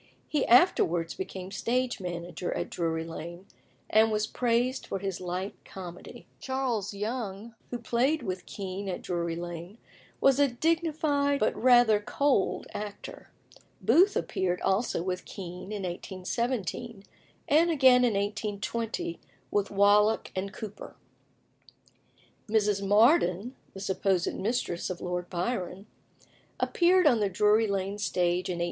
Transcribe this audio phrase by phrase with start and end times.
[0.27, 3.45] He afterwards became stage manager at Drury Lane,
[3.87, 6.25] and was praised for his light comedy.
[6.39, 9.77] Charles Young, who played with Kean at Drury Lane,
[10.19, 13.29] was a dignified but rather cold actor.
[13.79, 17.03] Booth appeared also with Kean in 1817,
[17.47, 19.19] and again in 1820
[19.51, 20.95] with Wallack and Cooper.
[22.49, 22.81] Mrs.
[22.83, 25.85] Mardyn (the supposed mistress of Lord Byron)
[26.59, 28.59] appeared on the Drury Lane stage in 1815.